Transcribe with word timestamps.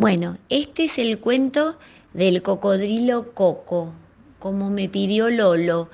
Bueno, 0.00 0.38
este 0.48 0.86
es 0.86 0.98
el 0.98 1.18
cuento 1.18 1.76
del 2.14 2.40
cocodrilo 2.40 3.34
Coco, 3.34 3.92
como 4.38 4.70
me 4.70 4.88
pidió 4.88 5.28
Lolo 5.28 5.90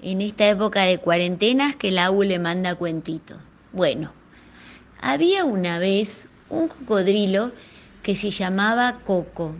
en 0.00 0.20
esta 0.20 0.48
época 0.48 0.84
de 0.84 0.98
cuarentenas 0.98 1.74
que 1.74 1.90
la 1.90 2.12
U 2.12 2.22
le 2.22 2.38
manda 2.38 2.76
cuentitos. 2.76 3.38
Bueno, 3.72 4.12
había 5.00 5.44
una 5.44 5.80
vez 5.80 6.28
un 6.48 6.68
cocodrilo 6.68 7.50
que 8.04 8.14
se 8.14 8.30
llamaba 8.30 9.00
Coco 9.04 9.56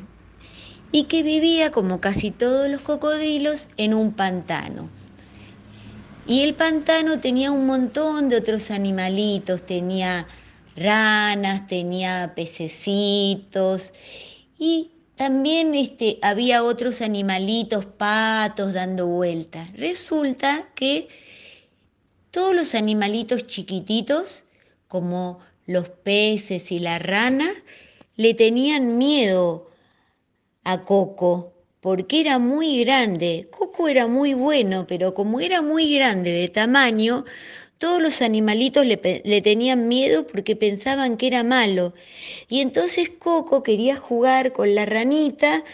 y 0.93 1.07
que 1.07 1.25
vivía 1.25 1.73
como 1.73 2.01
casi 2.01 2.31
todos 2.31 2.69
los 2.69 2.81
cocodrilos 2.81 3.71
en 3.77 3.93
un 3.93 4.13
pantano. 4.13 4.89
Y 6.29 6.43
el 6.43 6.55
pantano 6.55 7.19
tenía 7.19 7.51
un 7.51 7.67
montón 7.67 8.29
de 8.29 8.37
otros 8.37 8.71
animalitos, 8.71 9.67
tenía 9.67 10.29
ranas, 10.77 11.67
tenía 11.67 12.33
pececitos 12.35 13.93
y 14.59 14.91
también 15.17 15.75
este, 15.75 16.19
había 16.23 16.65
otros 16.65 17.01
animalitos, 17.01 17.87
patos 17.87 18.73
dando 18.73 19.07
vueltas. 19.07 19.73
Resulta 19.75 20.69
que 20.75 21.09
todos 22.31 22.55
los 22.55 22.75
animalitos 22.75 23.47
chiquititos, 23.47 24.45
como 24.89 25.39
los 25.67 25.89
peces 25.89 26.73
y 26.73 26.81
la 26.81 26.99
rana, 26.99 27.49
le 28.17 28.35
tenían 28.35 28.99
miedo 28.99 29.71
a 30.65 30.85
Coco 30.85 31.53
porque 31.81 32.21
era 32.21 32.39
muy 32.39 32.83
grande. 32.83 33.49
Coco 33.51 33.89
era 33.89 34.07
muy 34.07 34.33
bueno, 34.33 34.87
pero 34.89 35.13
como 35.13 35.39
era 35.39 35.61
muy 35.61 35.95
grande 35.95 36.31
de 36.31 36.49
tamaño, 36.49 37.27
todos 37.79 38.01
los 38.01 38.23
animalitos 38.23 38.87
le, 38.87 38.97
tenían 39.43 39.89
miedo 39.89 40.27
porque 40.27 40.57
pensaban 40.57 41.17
que 41.17 41.27
era 41.27 41.43
malo. 41.43 41.95
Y 42.49 42.61
entonces 42.61 43.11
Coco 43.11 43.63
quería 43.63 43.97
jugar 43.97 44.53
con 44.53 44.75
la 44.75 44.87
ranita 44.87 45.65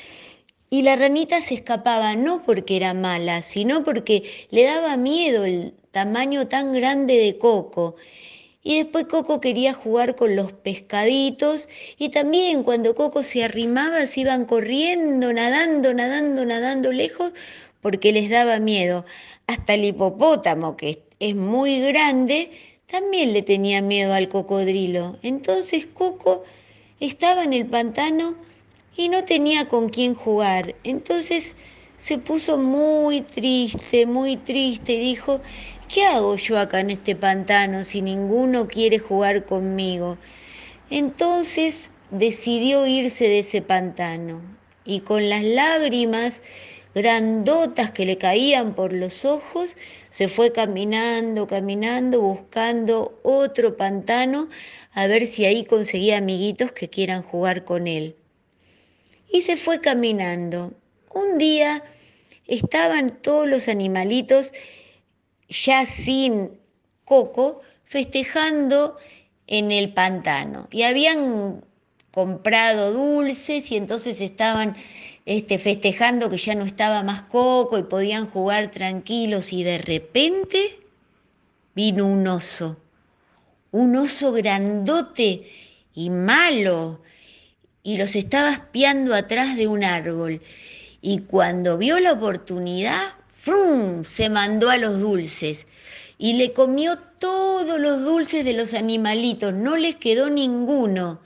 y 0.70 0.82
la 0.82 0.96
ranita 0.96 1.40
se 1.40 1.54
escapaba 1.54 2.14
no 2.16 2.42
porque 2.44 2.76
era 2.76 2.94
mala, 2.94 3.42
sino 3.42 3.84
porque 3.84 4.24
le 4.50 4.64
daba 4.64 4.96
miedo 4.96 5.44
el 5.44 5.74
tamaño 5.90 6.48
tan 6.48 6.72
grande 6.72 7.16
de 7.16 7.38
Coco. 7.38 7.96
Y 8.62 8.78
después 8.78 9.06
Coco 9.06 9.40
quería 9.40 9.72
jugar 9.72 10.16
con 10.16 10.36
los 10.36 10.52
pescaditos 10.52 11.68
y 11.98 12.10
también 12.10 12.62
cuando 12.62 12.94
Coco 12.94 13.22
se 13.22 13.42
arrimaba 13.44 14.06
se 14.06 14.20
iban 14.20 14.44
corriendo, 14.44 15.32
nadando, 15.32 15.94
nadando, 15.94 16.44
nadando 16.44 16.92
lejos 16.92 17.32
porque 17.80 18.12
les 18.12 18.30
daba 18.30 18.60
miedo. 18.60 19.04
Hasta 19.46 19.74
el 19.74 19.84
hipopótamo, 19.84 20.76
que 20.76 21.09
es 21.20 21.36
muy 21.36 21.80
grande, 21.80 22.50
también 22.86 23.32
le 23.32 23.42
tenía 23.42 23.82
miedo 23.82 24.14
al 24.14 24.28
cocodrilo. 24.28 25.18
Entonces 25.22 25.86
Coco 25.86 26.44
estaba 26.98 27.44
en 27.44 27.52
el 27.52 27.66
pantano 27.66 28.34
y 28.96 29.08
no 29.08 29.24
tenía 29.24 29.68
con 29.68 29.90
quién 29.90 30.14
jugar. 30.14 30.74
Entonces 30.82 31.54
se 31.98 32.18
puso 32.18 32.56
muy 32.56 33.20
triste, 33.20 34.06
muy 34.06 34.36
triste 34.36 34.94
y 34.94 35.00
dijo, 35.00 35.40
¿qué 35.92 36.04
hago 36.06 36.36
yo 36.36 36.58
acá 36.58 36.80
en 36.80 36.90
este 36.90 37.14
pantano 37.14 37.84
si 37.84 38.00
ninguno 38.00 38.66
quiere 38.66 38.98
jugar 38.98 39.44
conmigo? 39.44 40.16
Entonces 40.88 41.90
decidió 42.10 42.86
irse 42.86 43.28
de 43.28 43.40
ese 43.40 43.62
pantano 43.62 44.40
y 44.84 45.00
con 45.00 45.28
las 45.28 45.44
lágrimas 45.44 46.32
grandotas 46.94 47.90
que 47.92 48.04
le 48.04 48.18
caían 48.18 48.74
por 48.74 48.92
los 48.92 49.24
ojos, 49.24 49.76
se 50.10 50.28
fue 50.28 50.52
caminando, 50.52 51.46
caminando, 51.46 52.20
buscando 52.20 53.20
otro 53.22 53.76
pantano 53.76 54.48
a 54.92 55.06
ver 55.06 55.26
si 55.26 55.44
ahí 55.44 55.64
conseguía 55.64 56.18
amiguitos 56.18 56.72
que 56.72 56.88
quieran 56.88 57.22
jugar 57.22 57.64
con 57.64 57.86
él. 57.86 58.16
Y 59.32 59.42
se 59.42 59.56
fue 59.56 59.80
caminando. 59.80 60.72
Un 61.14 61.38
día 61.38 61.84
estaban 62.46 63.20
todos 63.22 63.46
los 63.46 63.68
animalitos 63.68 64.52
ya 65.48 65.86
sin 65.86 66.58
coco, 67.04 67.60
festejando 67.84 68.96
en 69.46 69.72
el 69.72 69.92
pantano. 69.92 70.68
Y 70.70 70.82
habían 70.82 71.64
comprado 72.12 72.92
dulces 72.92 73.70
y 73.70 73.76
entonces 73.76 74.20
estaban 74.20 74.76
este, 75.26 75.58
festejando 75.58 76.30
que 76.30 76.38
ya 76.38 76.54
no 76.54 76.64
estaba 76.64 77.02
más 77.02 77.22
coco 77.22 77.78
y 77.78 77.84
podían 77.84 78.28
jugar 78.28 78.70
tranquilos 78.70 79.52
y 79.52 79.62
de 79.62 79.78
repente 79.78 80.80
vino 81.74 82.06
un 82.06 82.26
oso, 82.26 82.78
un 83.70 83.96
oso 83.96 84.32
grandote 84.32 85.48
y 85.94 86.10
malo 86.10 87.00
y 87.82 87.96
los 87.96 88.16
estaba 88.16 88.50
espiando 88.50 89.14
atrás 89.14 89.56
de 89.56 89.66
un 89.66 89.84
árbol. 89.84 90.40
Y 91.02 91.20
cuando 91.20 91.78
vio 91.78 91.98
la 91.98 92.12
oportunidad, 92.12 93.14
¡frum! 93.34 94.04
se 94.04 94.28
mandó 94.28 94.70
a 94.70 94.76
los 94.76 95.00
dulces 95.00 95.66
y 96.18 96.34
le 96.34 96.52
comió 96.52 96.98
todos 96.98 97.80
los 97.80 98.02
dulces 98.02 98.44
de 98.44 98.52
los 98.52 98.74
animalitos, 98.74 99.54
no 99.54 99.76
les 99.76 99.96
quedó 99.96 100.28
ninguno. 100.28 101.20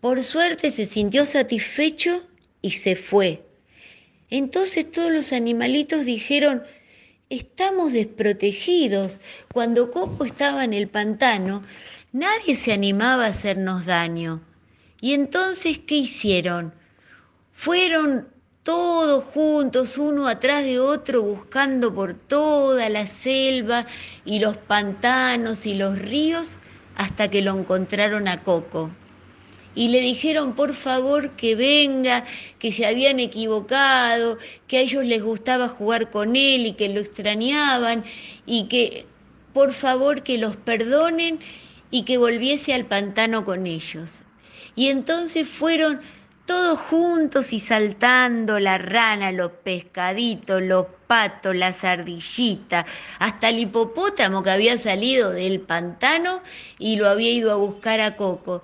Por 0.00 0.22
suerte 0.22 0.70
se 0.70 0.86
sintió 0.86 1.26
satisfecho 1.26 2.22
y 2.66 2.72
se 2.72 2.96
fue. 2.96 3.44
Entonces 4.28 4.90
todos 4.90 5.12
los 5.12 5.32
animalitos 5.32 6.04
dijeron, 6.04 6.64
estamos 7.30 7.92
desprotegidos. 7.92 9.20
Cuando 9.52 9.90
Coco 9.92 10.24
estaba 10.24 10.64
en 10.64 10.74
el 10.74 10.88
pantano, 10.88 11.62
nadie 12.12 12.56
se 12.56 12.72
animaba 12.72 13.26
a 13.26 13.30
hacernos 13.30 13.86
daño. 13.86 14.42
Y 15.00 15.14
entonces, 15.14 15.78
¿qué 15.78 15.94
hicieron? 15.96 16.74
Fueron 17.54 18.28
todos 18.64 19.22
juntos, 19.24 19.96
uno 19.96 20.26
atrás 20.26 20.64
de 20.64 20.80
otro, 20.80 21.22
buscando 21.22 21.94
por 21.94 22.14
toda 22.14 22.88
la 22.88 23.06
selva 23.06 23.86
y 24.24 24.40
los 24.40 24.56
pantanos 24.56 25.66
y 25.66 25.74
los 25.74 25.96
ríos, 25.96 26.58
hasta 26.96 27.30
que 27.30 27.42
lo 27.42 27.56
encontraron 27.56 28.26
a 28.26 28.42
Coco. 28.42 28.90
Y 29.76 29.88
le 29.88 30.00
dijeron, 30.00 30.56
por 30.56 30.74
favor, 30.74 31.36
que 31.36 31.54
venga, 31.54 32.24
que 32.58 32.72
se 32.72 32.86
habían 32.86 33.20
equivocado, 33.20 34.38
que 34.66 34.78
a 34.78 34.80
ellos 34.80 35.04
les 35.04 35.22
gustaba 35.22 35.68
jugar 35.68 36.10
con 36.10 36.34
él 36.34 36.66
y 36.66 36.72
que 36.72 36.88
lo 36.88 36.98
extrañaban, 36.98 38.02
y 38.46 38.64
que, 38.64 39.06
por 39.52 39.72
favor, 39.72 40.24
que 40.24 40.38
los 40.38 40.56
perdonen 40.56 41.38
y 41.90 42.02
que 42.02 42.16
volviese 42.16 42.74
al 42.74 42.86
pantano 42.86 43.44
con 43.44 43.66
ellos. 43.66 44.22
Y 44.74 44.88
entonces 44.88 45.48
fueron 45.48 46.00
todos 46.46 46.78
juntos 46.78 47.52
y 47.52 47.60
saltando, 47.60 48.58
la 48.58 48.78
rana, 48.78 49.32
los 49.32 49.50
pescaditos, 49.50 50.62
los 50.62 50.86
patos, 51.06 51.54
las 51.54 51.84
ardillitas, 51.84 52.86
hasta 53.18 53.48
el 53.48 53.58
hipopótamo 53.58 54.42
que 54.42 54.50
había 54.50 54.78
salido 54.78 55.30
del 55.30 55.60
pantano 55.60 56.40
y 56.78 56.96
lo 56.96 57.08
había 57.08 57.30
ido 57.30 57.52
a 57.52 57.56
buscar 57.56 58.00
a 58.00 58.16
Coco. 58.16 58.62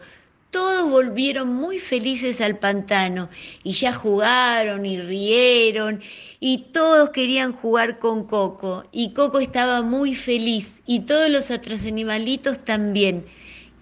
Todos 0.53 0.91
volvieron 0.91 1.49
muy 1.49 1.79
felices 1.79 2.43
al 2.43 2.59
pantano 2.59 3.31
y 3.65 3.73
ya 3.73 3.95
jugaron 3.95 4.85
y 4.85 5.01
rieron 5.01 6.03
y 6.41 6.59
todos 6.73 7.09
querían 7.09 7.55
jugar 7.55 7.99
con 7.99 8.27
Coco 8.27 8.85
y 8.93 9.15
Coco 9.15 9.41
estaba 9.41 9.81
muy 9.81 10.15
feliz 10.15 10.75
y 10.87 11.01
todos 11.01 11.31
los 11.31 11.51
otros 11.51 11.81
animalitos 11.87 12.63
también. 12.67 13.25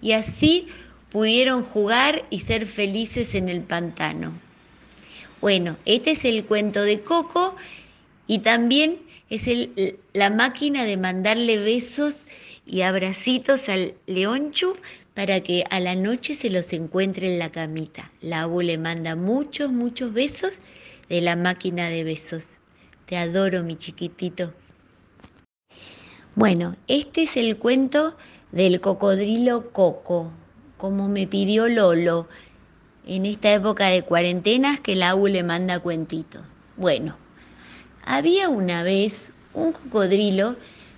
Y 0.01 0.13
así 0.13 0.67
pudieron 1.11 1.63
jugar 1.63 2.23
y 2.29 2.39
ser 2.39 2.65
felices 2.65 3.35
en 3.35 3.49
el 3.49 3.63
pantano. 3.63 4.31
Bueno, 5.41 5.75
este 5.85 6.11
es 6.11 6.23
el 6.23 6.45
cuento 6.45 6.83
de 6.83 7.01
Coco 7.01 7.57
y 8.27 8.39
también 8.39 8.97
es 9.29 9.43
la 10.13 10.29
máquina 10.29 10.85
de 10.85 10.95
mandarle 10.95 11.57
besos 11.57 12.27
y 12.65 12.83
abracitos 12.83 13.67
al 13.67 13.93
leonchu 14.05 14.77
para 15.13 15.41
que 15.41 15.63
a 15.69 15.79
la 15.79 15.95
noche 15.95 16.35
se 16.35 16.49
los 16.49 16.71
encuentre 16.73 17.31
en 17.31 17.39
la 17.39 17.51
camita. 17.51 18.11
La 18.21 18.41
abu 18.41 18.61
le 18.61 18.77
manda 18.77 19.15
muchos, 19.15 19.71
muchos 19.71 20.13
besos 20.13 20.53
de 21.09 21.21
la 21.21 21.35
máquina 21.35 21.89
de 21.89 22.03
besos. 22.03 22.57
Te 23.05 23.17
adoro, 23.17 23.63
mi 23.63 23.75
chiquitito. 23.75 24.53
Bueno, 26.35 26.75
este 26.87 27.23
es 27.23 27.35
el 27.35 27.57
cuento 27.57 28.15
del 28.51 28.79
cocodrilo 28.79 29.71
Coco 29.71 30.31
como 30.81 31.07
me 31.07 31.27
pidió 31.27 31.67
Lolo 31.67 32.27
en 33.05 33.27
esta 33.27 33.53
época 33.53 33.89
de 33.89 34.01
cuarentenas 34.01 34.79
que 34.79 34.95
la 34.95 35.13
U 35.13 35.27
le 35.27 35.43
manda 35.43 35.79
cuentitos. 35.79 36.41
Bueno, 36.75 37.17
había 38.03 38.49
una 38.49 38.81
vez 38.81 39.31
un 39.53 39.73
cocodrilo 39.73 40.55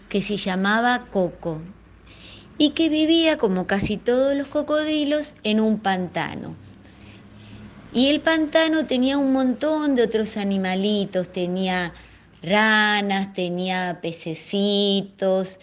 que 0.08 0.22
se 0.22 0.38
llamaba 0.38 1.08
Coco 1.12 1.60
y 2.58 2.72
que 2.72 2.90
vivía 2.90 3.38
como 3.38 3.68
casi 3.68 3.98
todos 3.98 4.36
los 4.36 4.48
cocodrilos 4.48 5.36
en 5.44 5.60
un 5.60 5.80
pantano. 5.80 6.56
Y 7.92 8.08
el 8.08 8.22
pantano 8.22 8.86
tenía 8.88 9.18
un 9.18 9.32
montón 9.32 9.96
de 9.96 10.04
otros 10.04 10.38
animalitos, 10.38 11.32
tenía 11.32 11.94
ranas, 12.42 13.34
tenía 13.34 14.00
pececitos 14.02 15.60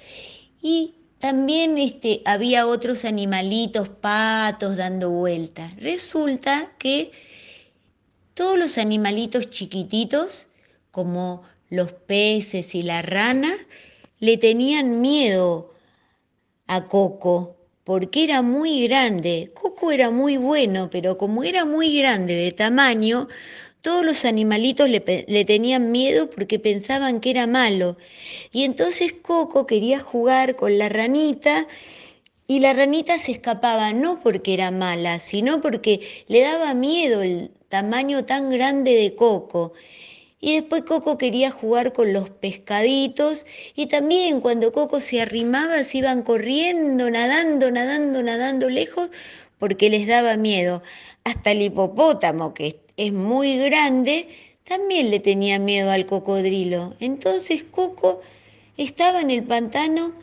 y 0.63 0.95
también 1.19 1.77
este, 1.77 2.23
había 2.25 2.67
otros 2.67 3.05
animalitos, 3.05 3.89
patos, 3.89 4.77
dando 4.77 5.11
vueltas. 5.11 5.77
Resulta 5.77 6.73
que 6.79 7.11
todos 8.33 8.59
los 8.59 8.79
animalitos 8.79 9.51
chiquititos, 9.51 10.49
como 10.91 11.43
los 11.69 11.93
peces 11.93 12.75
y 12.75 12.83
la 12.83 13.03
rana, 13.03 13.53
le 14.19 14.39
tenían 14.39 15.03
miedo 15.03 15.75
a 16.71 16.87
Coco 16.87 17.57
porque 17.85 18.23
era 18.25 18.43
muy 18.43 18.87
grande. 18.87 19.51
Coco 19.55 19.91
era 19.91 20.11
muy 20.11 20.37
bueno, 20.37 20.89
pero 20.91 21.19
como 21.19 21.43
era 21.43 21.65
muy 21.65 21.99
grande 21.99 22.35
de 22.35 22.53
tamaño, 22.53 23.27
todos 23.81 24.05
los 24.05 24.25
animalitos 24.25 24.89
le, 24.89 25.03
le, 25.27 25.45
tenían 25.45 25.91
miedo 25.91 26.31
porque 26.31 26.61
pensaban 26.61 27.21
que 27.21 27.31
era 27.31 27.47
malo. 27.49 27.97
Y 28.53 28.65
entonces 28.65 29.13
Coco 29.13 29.67
quería 29.67 29.99
jugar 29.99 30.55
con 30.55 30.79
la 30.79 30.89
ranita 30.89 31.67
y 32.47 32.61
la 32.61 32.73
ranita 32.73 33.19
se 33.19 33.33
escapaba 33.33 33.93
no 33.93 34.21
porque 34.21 34.55
era 34.55 34.71
mala, 34.71 35.19
sino 35.19 35.61
porque 35.61 36.01
le 36.29 36.43
daba 36.43 36.75
miedo 36.75 37.23
el 37.23 37.51
tamaño 37.69 38.25
tan 38.25 38.51
grande 38.51 38.93
de 38.95 39.17
Coco. 39.17 39.73
Y 40.41 40.55
después 40.55 40.85
Coco 40.85 41.19
quería 41.19 41.51
jugar 41.51 41.93
con 41.93 42.13
los 42.15 42.31
pescaditos 42.31 43.45
y 43.75 43.87
también 43.87 44.41
cuando 44.41 44.73
Coco 44.73 45.01
se 45.01 45.21
arrimaba 45.21 45.85
se 45.85 45.99
iban 45.99 46.23
corriendo, 46.23 47.11
nadando, 47.11 47.71
nadando, 47.71 48.23
nadando 48.23 48.71
lejos 48.71 49.11
porque 49.59 49.91
les 49.91 50.07
daba 50.07 50.37
miedo. 50.39 50.83
Hasta 51.25 51.53
el 51.53 51.61
hipopótamo, 51.61 52.55
que 52.55 52.81
es 52.97 53.13
muy 53.13 53.59
grande, 53.59 54.29
también 54.65 55.11
le 55.11 55.21
tenía 55.21 55.59
miedo 55.59 55.91
al 55.91 56.07
cocodrilo. 56.07 56.95
Entonces 57.01 57.65
Coco 57.65 58.23
estaba 58.79 59.21
en 59.21 59.31
el 59.31 59.43
pantano 59.43 60.15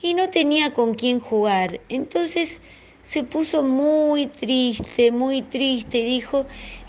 y 0.00 0.14
no 0.14 0.30
tenía 0.30 0.72
con 0.72 0.94
quién 0.94 1.20
jugar. 1.20 1.80
Entonces 1.90 2.60
se 3.02 3.24
puso 3.24 3.62
muy 3.62 4.26
triste, 4.26 5.12
muy 5.12 5.42
triste 5.42 5.98
y 5.98 6.04
dijo, 6.04 6.46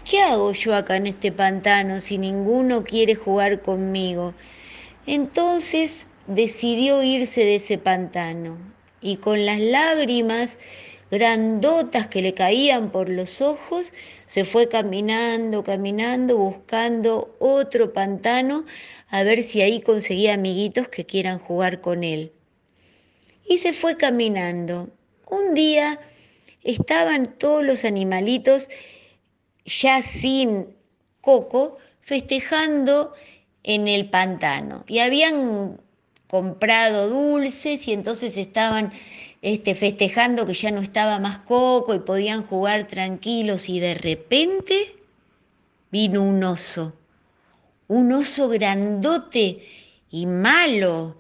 ¿qué 0.10 0.22
hago 0.22 0.54
yo 0.54 0.74
acá 0.74 0.98
en 0.98 1.06
este 1.06 1.32
pantano 1.32 2.02
si 2.02 2.18
ninguno 2.18 2.84
quiere 2.84 3.14
jugar 3.14 3.62
conmigo? 3.62 4.34
Entonces 5.06 6.08
decidió 6.26 7.04
irse 7.04 7.42
de 7.46 7.58
ese 7.58 7.78
pantano 7.78 8.58
y 9.02 9.18
con 9.18 9.46
las 9.46 9.60
lágrimas 9.60 10.50
grandotas 11.12 12.08
que 12.08 12.24
le 12.24 12.34
caían 12.34 12.92
por 12.92 13.08
los 13.08 13.40
ojos, 13.42 13.94
se 14.26 14.46
fue 14.46 14.68
caminando, 14.68 15.64
caminando, 15.64 16.38
buscando 16.38 17.36
otro 17.40 17.94
pantano 17.94 18.66
a 19.10 19.22
ver 19.22 19.44
si 19.44 19.62
ahí 19.62 19.80
conseguía 19.80 20.34
amiguitos 20.34 20.88
que 20.88 21.06
quieran 21.06 21.38
jugar 21.38 21.82
con 21.82 22.04
él. 22.04 22.32
Y 23.48 23.60
se 23.60 23.74
fue 23.74 23.96
caminando. 23.96 24.90
Un 25.30 25.54
día 25.54 26.00
estaban 26.64 27.38
todos 27.38 27.64
los 27.64 27.86
animalitos 27.86 28.70
ya 29.70 30.02
sin 30.02 30.68
coco, 31.22 31.78
festejando 32.02 33.14
en 33.64 33.88
el 33.88 34.10
pantano. 34.10 34.84
Y 34.88 35.00
habían 35.00 35.80
comprado 36.28 37.10
dulces 37.10 37.88
y 37.88 37.94
entonces 37.94 38.38
estaban 38.38 38.92
este, 39.42 39.76
festejando 39.76 40.46
que 40.46 40.54
ya 40.54 40.72
no 40.72 40.82
estaba 40.82 41.20
más 41.20 41.40
coco 41.40 41.94
y 41.94 42.00
podían 42.00 42.44
jugar 42.44 42.88
tranquilos 42.88 43.70
y 43.70 43.80
de 43.80 43.96
repente 43.96 44.96
vino 45.92 46.22
un 46.22 46.44
oso, 46.44 46.94
un 47.88 48.12
oso 48.12 48.50
grandote 48.50 49.66
y 50.10 50.26
malo 50.26 51.18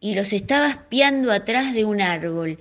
y 0.00 0.14
los 0.14 0.32
estaba 0.32 0.68
espiando 0.68 1.32
atrás 1.32 1.74
de 1.74 1.84
un 1.84 2.00
árbol. 2.00 2.58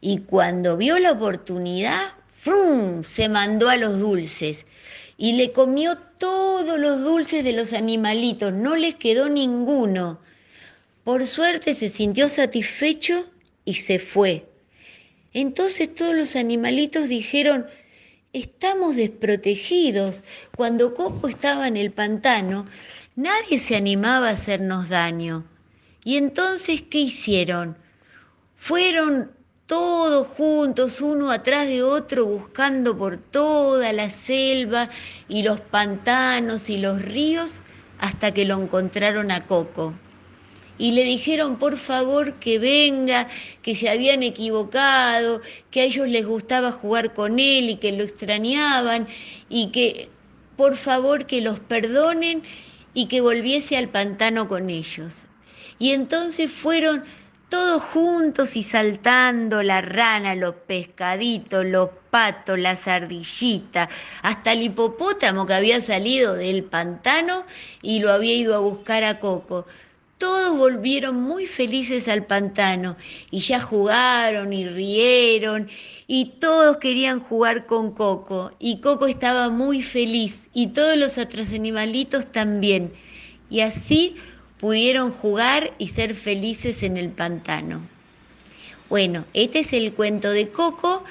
Y 0.00 0.18
cuando 0.18 0.76
vio 0.76 0.98
la 0.98 1.12
oportunidad, 1.12 2.14
¡frum! 2.42 3.04
se 3.04 3.28
mandó 3.28 3.68
a 3.68 3.76
los 3.76 4.00
dulces 4.00 4.66
y 5.16 5.34
le 5.34 5.52
comió 5.52 5.96
todos 6.18 6.76
los 6.80 7.00
dulces 7.00 7.44
de 7.44 7.52
los 7.52 7.72
animalitos, 7.72 8.52
no 8.52 8.74
les 8.74 8.96
quedó 8.96 9.28
ninguno. 9.28 10.18
Por 11.04 11.24
suerte 11.28 11.74
se 11.74 11.88
sintió 11.88 12.28
satisfecho 12.28 13.30
y 13.64 13.74
se 13.74 14.00
fue. 14.00 14.48
Entonces 15.32 15.94
todos 15.94 16.16
los 16.16 16.34
animalitos 16.34 17.08
dijeron, 17.08 17.66
estamos 18.32 18.96
desprotegidos. 18.96 20.24
Cuando 20.56 20.94
Coco 20.94 21.28
estaba 21.28 21.68
en 21.68 21.76
el 21.76 21.92
pantano, 21.92 22.66
nadie 23.14 23.60
se 23.60 23.76
animaba 23.76 24.30
a 24.30 24.32
hacernos 24.32 24.88
daño. 24.88 25.46
Y 26.04 26.16
entonces, 26.16 26.82
¿qué 26.82 26.98
hicieron? 26.98 27.76
Fueron 28.56 29.30
todos 29.72 30.26
juntos, 30.26 31.00
uno 31.00 31.30
atrás 31.30 31.66
de 31.66 31.82
otro, 31.82 32.26
buscando 32.26 32.94
por 32.98 33.16
toda 33.16 33.90
la 33.94 34.10
selva 34.10 34.90
y 35.30 35.44
los 35.44 35.62
pantanos 35.62 36.68
y 36.68 36.76
los 36.76 37.00
ríos 37.00 37.62
hasta 37.98 38.34
que 38.34 38.44
lo 38.44 38.60
encontraron 38.60 39.30
a 39.30 39.46
Coco. 39.46 39.94
Y 40.76 40.90
le 40.90 41.04
dijeron 41.04 41.56
por 41.56 41.78
favor 41.78 42.34
que 42.34 42.58
venga, 42.58 43.28
que 43.62 43.74
se 43.74 43.88
habían 43.88 44.22
equivocado, 44.22 45.40
que 45.70 45.80
a 45.80 45.84
ellos 45.84 46.06
les 46.06 46.26
gustaba 46.26 46.70
jugar 46.70 47.14
con 47.14 47.38
él 47.40 47.70
y 47.70 47.76
que 47.76 47.92
lo 47.92 48.04
extrañaban 48.04 49.08
y 49.48 49.68
que 49.68 50.10
por 50.58 50.76
favor 50.76 51.24
que 51.24 51.40
los 51.40 51.60
perdonen 51.60 52.42
y 52.92 53.06
que 53.06 53.22
volviese 53.22 53.78
al 53.78 53.88
pantano 53.88 54.48
con 54.48 54.68
ellos. 54.68 55.14
Y 55.78 55.92
entonces 55.92 56.52
fueron 56.52 57.04
todos 57.52 57.82
juntos 57.82 58.56
y 58.56 58.62
saltando, 58.62 59.62
la 59.62 59.82
rana, 59.82 60.34
los 60.34 60.54
pescaditos, 60.54 61.66
los 61.66 61.90
patos, 62.08 62.58
las 62.58 62.88
ardillitas, 62.88 63.90
hasta 64.22 64.52
el 64.52 64.62
hipopótamo 64.62 65.44
que 65.44 65.52
había 65.52 65.82
salido 65.82 66.32
del 66.32 66.64
pantano 66.64 67.44
y 67.82 68.00
lo 68.00 68.10
había 68.10 68.34
ido 68.34 68.54
a 68.54 68.60
buscar 68.60 69.04
a 69.04 69.18
Coco. 69.18 69.66
Todos 70.16 70.56
volvieron 70.56 71.20
muy 71.20 71.44
felices 71.44 72.08
al 72.08 72.24
pantano 72.24 72.96
y 73.30 73.40
ya 73.40 73.60
jugaron 73.60 74.54
y 74.54 74.66
rieron 74.66 75.68
y 76.06 76.36
todos 76.40 76.78
querían 76.78 77.20
jugar 77.20 77.66
con 77.66 77.92
Coco 77.92 78.52
y 78.58 78.80
Coco 78.80 79.08
estaba 79.08 79.50
muy 79.50 79.82
feliz 79.82 80.44
y 80.54 80.68
todos 80.68 80.96
los 80.96 81.18
otros 81.18 81.48
animalitos 81.48 82.32
también. 82.32 82.94
Y 83.50 83.60
así 83.60 84.16
pudieron 84.62 85.10
jugar 85.10 85.72
y 85.78 85.88
ser 85.88 86.14
felices 86.14 86.84
en 86.84 86.96
el 86.96 87.08
pantano. 87.08 87.80
Bueno, 88.88 89.24
este 89.34 89.58
es 89.58 89.72
el 89.72 89.92
cuento 89.92 90.30
de 90.30 90.50
Coco 90.50 91.02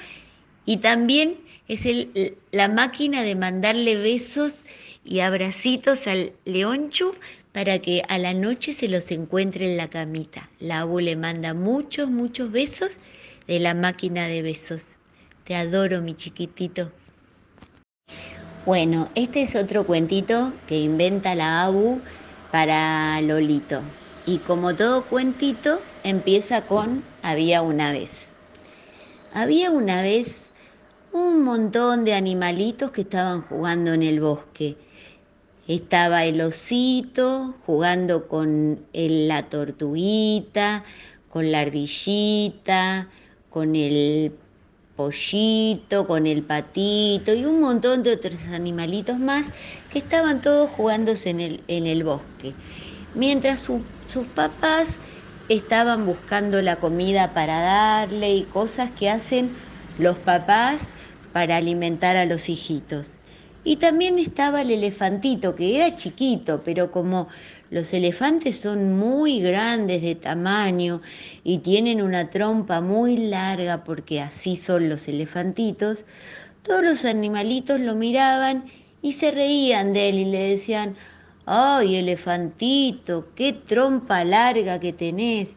y 0.64 0.78
también 0.78 1.36
es 1.68 1.84
el, 1.84 2.38
la 2.50 2.68
máquina 2.68 3.22
de 3.22 3.34
mandarle 3.34 3.96
besos 3.96 4.64
y 5.04 5.20
abracitos 5.20 6.06
al 6.06 6.32
leonchu 6.46 7.14
para 7.52 7.78
que 7.78 8.02
a 8.08 8.16
la 8.16 8.32
noche 8.32 8.72
se 8.72 8.88
los 8.88 9.10
encuentre 9.10 9.70
en 9.70 9.76
la 9.76 9.90
camita. 9.90 10.48
La 10.58 10.80
abu 10.80 11.00
le 11.00 11.14
manda 11.14 11.52
muchos, 11.52 12.08
muchos 12.08 12.50
besos 12.52 12.92
de 13.46 13.60
la 13.60 13.74
máquina 13.74 14.28
de 14.28 14.40
besos. 14.40 14.92
Te 15.44 15.56
adoro, 15.56 16.00
mi 16.00 16.14
chiquitito. 16.14 16.90
Bueno, 18.64 19.10
este 19.14 19.42
es 19.42 19.56
otro 19.56 19.84
cuentito 19.84 20.54
que 20.66 20.78
inventa 20.78 21.34
la 21.34 21.64
Abu 21.64 22.00
para 22.52 23.20
Lolito. 23.22 23.80
Y 24.26 24.38
como 24.38 24.76
todo 24.76 25.06
cuentito, 25.06 25.80
empieza 26.04 26.66
con 26.66 27.02
había 27.22 27.62
una 27.62 27.90
vez. 27.90 28.10
Había 29.34 29.70
una 29.70 30.02
vez 30.02 30.28
un 31.12 31.42
montón 31.42 32.04
de 32.04 32.14
animalitos 32.14 32.90
que 32.92 33.00
estaban 33.00 33.42
jugando 33.42 33.94
en 33.94 34.02
el 34.02 34.20
bosque. 34.20 34.76
Estaba 35.66 36.24
el 36.24 36.40
osito 36.42 37.54
jugando 37.66 38.28
con 38.28 38.80
la 38.92 39.48
tortuguita, 39.48 40.84
con 41.30 41.50
la 41.50 41.60
ardillita, 41.60 43.08
con 43.48 43.74
el 43.74 44.32
pollito, 44.94 46.06
con 46.06 46.26
el 46.26 46.44
patito 46.44 47.34
y 47.34 47.44
un 47.44 47.60
montón 47.60 48.02
de 48.02 48.12
otros 48.12 48.36
animalitos 48.52 49.18
más 49.18 49.46
que 49.88 49.98
estaban 49.98 50.40
todos 50.40 50.70
jugándose 50.70 51.30
en 51.30 51.40
el, 51.40 51.64
en 51.68 51.86
el 51.86 52.04
bosque, 52.04 52.58
mientras 53.14 53.60
sus 53.62 54.28
papás 54.34 54.98
estaban 55.48 56.06
buscando 56.06 56.62
la 56.62 56.80
comida 56.80 57.34
para 57.34 57.60
darle 57.60 58.34
y 58.34 58.48
cosas 58.48 58.90
que 58.92 59.10
hacen 59.10 59.58
los 59.96 60.18
papás 60.18 60.88
para 61.32 61.56
alimentar 61.56 62.16
a 62.16 62.26
los 62.26 62.48
hijitos. 62.48 63.21
Y 63.64 63.76
también 63.76 64.18
estaba 64.18 64.62
el 64.62 64.72
elefantito, 64.72 65.54
que 65.54 65.76
era 65.76 65.94
chiquito, 65.94 66.62
pero 66.64 66.90
como 66.90 67.28
los 67.70 67.92
elefantes 67.92 68.58
son 68.58 68.98
muy 68.98 69.40
grandes 69.40 70.02
de 70.02 70.16
tamaño 70.16 71.00
y 71.44 71.58
tienen 71.58 72.02
una 72.02 72.28
trompa 72.28 72.80
muy 72.80 73.16
larga, 73.16 73.84
porque 73.84 74.20
así 74.20 74.56
son 74.56 74.88
los 74.88 75.06
elefantitos, 75.06 76.04
todos 76.62 76.82
los 76.82 77.04
animalitos 77.04 77.80
lo 77.80 77.94
miraban 77.94 78.64
y 79.00 79.12
se 79.14 79.30
reían 79.30 79.92
de 79.92 80.08
él 80.08 80.18
y 80.18 80.24
le 80.24 80.48
decían, 80.50 80.96
¡ay, 81.46 81.96
elefantito, 81.96 83.28
qué 83.36 83.52
trompa 83.52 84.24
larga 84.24 84.80
que 84.80 84.92
tenés! 84.92 85.56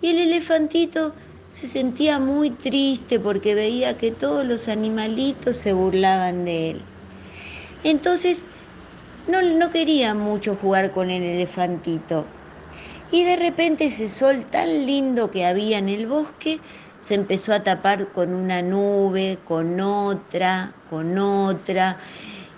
Y 0.00 0.08
el 0.08 0.18
elefantito 0.20 1.14
se 1.50 1.68
sentía 1.68 2.18
muy 2.18 2.50
triste 2.50 3.20
porque 3.20 3.54
veía 3.54 3.98
que 3.98 4.10
todos 4.10 4.46
los 4.46 4.68
animalitos 4.68 5.58
se 5.58 5.74
burlaban 5.74 6.44
de 6.46 6.70
él. 6.70 6.91
Entonces 7.84 8.44
no, 9.28 9.42
no 9.42 9.70
quería 9.70 10.14
mucho 10.14 10.56
jugar 10.56 10.92
con 10.92 11.10
el 11.10 11.22
elefantito. 11.22 12.24
Y 13.10 13.24
de 13.24 13.36
repente 13.36 13.86
ese 13.86 14.08
sol 14.08 14.44
tan 14.50 14.86
lindo 14.86 15.30
que 15.30 15.44
había 15.44 15.78
en 15.78 15.88
el 15.88 16.06
bosque 16.06 16.60
se 17.02 17.14
empezó 17.14 17.52
a 17.52 17.62
tapar 17.62 18.08
con 18.08 18.32
una 18.34 18.62
nube, 18.62 19.38
con 19.44 19.80
otra, 19.80 20.72
con 20.88 21.18
otra, 21.18 21.98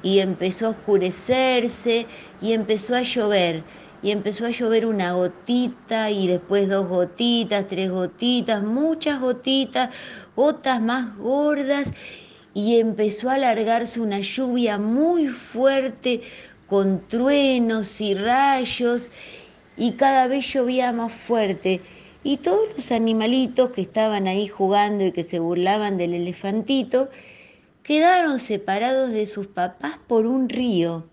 y 0.03 0.21
empezó 0.21 0.67
a 0.67 0.71
oscurecerse 0.71 2.07
y 2.41 2.53
empezó 2.53 2.95
a 2.95 3.03
llover 3.03 3.63
y 4.03 4.11
empezó 4.11 4.45
a 4.45 4.51
llover 4.51 4.85
una 4.85 5.13
gotita 5.13 6.11
y 6.11 6.27
después 6.27 6.69
dos 6.69 6.87
gotitas, 6.89 7.67
tres 7.67 7.91
gotitas, 7.91 8.63
muchas 8.63 9.19
gotitas, 9.19 9.89
gotas 10.37 10.79
más 10.83 11.17
gordas 11.17 11.89
y 12.55 12.79
empezó 12.79 13.31
a 13.31 13.35
alargarse 13.35 14.01
una 14.01 14.21
lluvia 14.21 14.79
muy 14.79 15.29
fuerte 15.29 16.23
con 16.67 17.07
truenos 17.09 18.01
y 18.01 18.15
rayos 18.15 19.11
y 19.77 19.93
cada 19.93 20.29
vez 20.29 20.53
llovía 20.53 20.93
más 20.93 21.13
fuerte. 21.13 21.81
Y 22.23 22.39
todos 22.39 22.69
los 22.77 22.91
animalitos 22.93 23.71
que 23.73 23.83
estaban 23.83 24.29
ahí 24.29 24.49
jugando 24.49 25.05
y 25.05 25.13
que 25.13 25.25
se 25.25 25.41
burlaban 25.41 25.99
del 25.99 26.15
elefantito 26.15 27.11
quedaron 27.83 28.41
separados 28.41 29.11
de 29.11 29.27
sus 29.27 29.47
papás 29.47 29.99
por 30.07 30.27
un 30.27 30.49
río. 30.49 31.05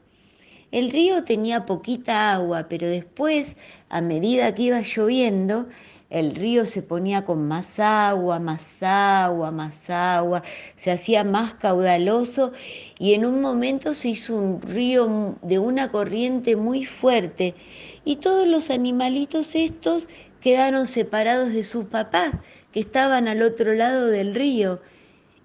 El 0.72 0.90
río 0.90 1.26
tenía 1.26 1.66
poquita 1.66 2.32
agua, 2.32 2.68
pero 2.70 2.88
después, 2.88 3.58
a 3.90 4.00
medida 4.00 4.56
que 4.56 4.64
iba 4.64 4.80
lloviendo, 4.80 5.68
el 6.12 6.36
río 6.36 6.66
se 6.66 6.82
ponía 6.82 7.24
con 7.24 7.48
más 7.48 7.80
agua, 7.80 8.38
más 8.40 8.84
agua, 8.84 9.50
más 9.52 9.90
agua, 9.90 10.44
se 10.78 10.92
hacía 10.92 11.24
más 11.24 11.54
caudaloso 11.54 12.52
y 13.00 13.14
en 13.14 13.26
un 13.26 13.42
momento 13.42 13.96
se 13.96 14.10
hizo 14.10 14.36
un 14.36 14.62
río 14.62 15.38
de 15.42 15.58
una 15.58 15.90
corriente 15.90 16.58
muy 16.58 16.86
fuerte 16.86 17.56
y 18.04 18.18
todos 18.18 18.46
los 18.46 18.70
animalitos 18.70 19.56
estos 19.56 20.08
quedaron 20.42 20.86
separados 20.86 21.54
de 21.54 21.64
sus 21.64 21.86
papás 21.86 22.32
que 22.74 22.82
estaban 22.82 23.30
al 23.30 23.42
otro 23.42 23.74
lado 23.74 24.08
del 24.08 24.36
río 24.36 24.82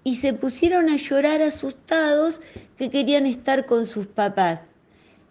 y 0.03 0.17
se 0.17 0.33
pusieron 0.33 0.89
a 0.89 0.97
llorar 0.97 1.41
asustados 1.41 2.41
que 2.77 2.89
querían 2.89 3.25
estar 3.25 3.65
con 3.65 3.87
sus 3.87 4.07
papás. 4.07 4.61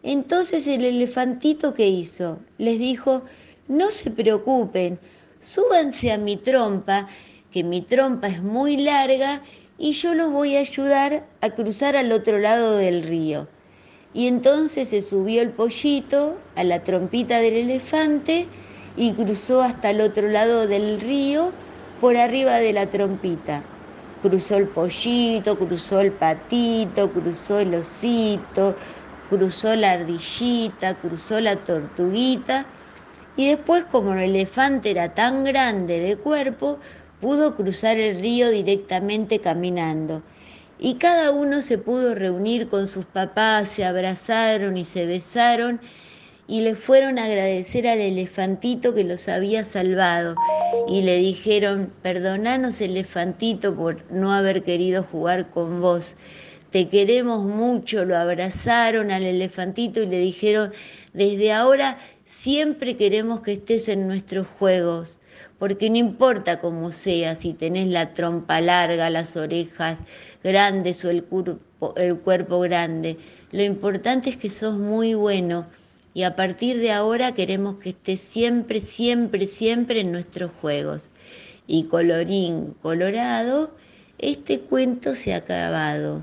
Entonces 0.03 0.67
el 0.67 0.85
elefantito 0.85 1.75
que 1.75 1.89
hizo 1.89 2.39
les 2.59 2.79
dijo, 2.79 3.23
no 3.69 3.91
se 3.91 4.11
preocupen, 4.11 4.99
súbanse 5.41 6.13
a 6.13 6.19
mi 6.19 6.37
trompa, 6.37 7.09
que 7.53 7.65
mi 7.65 7.83
trompa 7.83 8.29
es 8.29 8.43
muy 8.43 8.77
larga 8.77 9.43
y 9.79 9.93
yo 9.93 10.15
los 10.15 10.31
voy 10.31 10.57
a 10.57 10.61
ayudar 10.61 11.27
a 11.41 11.51
cruzar 11.51 11.97
al 11.97 12.13
otro 12.13 12.39
lado 12.39 12.77
del 12.77 13.03
río. 13.03 13.49
Y 14.15 14.29
entonces 14.29 14.89
se 14.89 15.03
subió 15.03 15.43
el 15.43 15.51
pollito 15.51 16.39
a 16.55 16.65
la 16.65 16.83
trompita 16.85 17.39
del 17.39 17.55
elefante 17.55 18.47
y 18.97 19.13
cruzó 19.13 19.63
hasta 19.63 19.91
el 19.91 20.01
otro 20.01 20.29
lado 20.29 20.67
del 20.67 21.01
río 21.01 21.53
por 22.01 22.17
arriba 22.17 22.57
de 22.57 22.73
la 22.73 22.87
trompita. 22.87 23.63
Cruzó 24.23 24.57
el 24.57 24.69
pollito, 24.69 25.59
cruzó 25.59 26.01
el 26.01 26.13
patito, 26.13 27.13
cruzó 27.13 27.59
el 27.59 27.75
osito, 27.75 28.75
cruzó 29.29 29.77
la 29.77 29.93
ardillita, 29.93 30.95
cruzó 30.95 31.41
la 31.41 31.57
tortuguita 31.57 32.67
y 33.37 33.49
después 33.49 33.85
como 33.85 34.15
el 34.15 34.31
elefante 34.31 34.91
era 34.91 35.15
tan 35.15 35.45
grande 35.45 36.01
de 36.01 36.17
cuerpo, 36.17 36.79
pudo 37.21 37.57
cruzar 37.57 37.99
el 37.99 38.21
río 38.21 38.51
directamente 38.51 39.41
caminando. 39.41 40.23
Y 40.79 40.95
cada 40.95 41.31
uno 41.31 41.63
se 41.63 41.79
pudo 41.79 42.15
reunir 42.15 42.69
con 42.69 42.89
sus 42.89 43.05
papás, 43.05 43.69
se 43.71 43.85
abrazaron 43.85 44.77
y 44.77 44.85
se 44.85 45.07
besaron 45.07 45.81
y 46.49 46.61
le 46.61 46.77
fueron 46.77 47.19
a 47.19 47.25
agradecer 47.25 47.89
al 47.89 47.99
elefantito 47.99 48.95
que 48.95 49.05
los 49.05 49.29
había 49.29 49.65
salvado 49.65 50.37
y 50.87 51.03
le 51.03 51.17
dijeron, 51.17 51.93
perdonanos 52.03 52.81
elefantito 52.81 53.75
por 53.75 54.05
no 54.13 54.33
haber 54.33 54.63
querido 54.63 55.03
jugar 55.03 55.51
con 55.51 55.81
vos 55.81 56.15
te 56.77 56.89
queremos 56.91 57.43
mucho, 57.43 58.05
lo 58.05 58.19
abrazaron 58.19 59.11
al 59.11 59.23
elefantito 59.23 60.03
y 60.03 60.07
le 60.07 60.19
dijeron, 60.19 60.73
desde 61.15 61.53
ahora 61.53 61.99
siempre 62.47 62.97
queremos 62.97 63.41
que 63.41 63.55
estés 63.55 63.89
en 63.89 64.07
nuestros 64.07 64.47
juegos, 64.61 65.19
porque 65.59 65.91
no 65.91 65.97
importa 65.97 66.61
cómo 66.61 66.93
sea, 66.93 67.35
si 67.35 67.55
tenés 67.55 67.89
la 67.89 68.15
trompa 68.15 68.61
larga, 68.61 69.11
las 69.11 69.35
orejas 69.37 69.99
grandes 70.45 71.05
o 71.05 71.11
el, 71.11 71.25
cuerpo, 71.25 71.93
el 71.97 72.17
cuerpo 72.19 72.61
grande, 72.61 73.17
lo 73.51 73.65
importante 73.65 74.31
es 74.31 74.37
que 74.37 74.49
sos 74.49 74.79
muy 74.79 75.15
bueno 75.15 75.67
y 76.15 76.23
a 76.23 76.37
partir 76.37 76.79
de 76.79 76.93
ahora 76.93 77.35
queremos 77.35 77.79
que 77.79 77.89
estés 77.89 78.21
siempre, 78.21 78.81
siempre, 78.81 79.49
siempre 79.49 79.99
en 79.99 80.13
nuestros 80.13 80.53
juegos. 80.61 81.03
Y 81.67 81.87
colorín 81.87 82.77
colorado, 82.81 83.73
este 84.19 84.61
cuento 84.61 85.17
se 85.17 85.35
ha 85.35 85.39
acabado. 85.39 86.23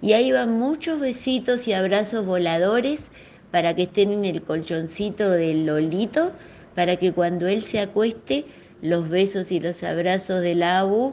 Y 0.00 0.14
ahí 0.14 0.32
van 0.32 0.58
muchos 0.58 0.98
besitos 0.98 1.68
y 1.68 1.72
abrazos 1.72 2.26
voladores 2.26 3.12
para 3.52 3.76
que 3.76 3.82
estén 3.84 4.10
en 4.10 4.24
el 4.24 4.42
colchoncito 4.42 5.30
del 5.30 5.66
Lolito, 5.66 6.32
para 6.74 6.96
que 6.96 7.12
cuando 7.12 7.46
él 7.46 7.62
se 7.62 7.78
acueste, 7.78 8.46
los 8.80 9.08
besos 9.08 9.52
y 9.52 9.60
los 9.60 9.84
abrazos 9.84 10.40
del 10.40 10.64
Abu 10.64 11.12